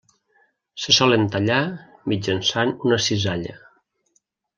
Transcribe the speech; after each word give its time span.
Se 0.85 0.93
solen 0.99 1.27
tallar 1.35 1.59
mitjançant 2.13 2.73
una 2.89 2.99
cisalla. 3.09 3.55